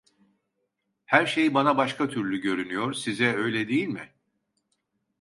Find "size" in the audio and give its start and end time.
2.93-3.33